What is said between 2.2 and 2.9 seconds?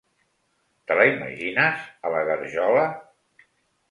garjola?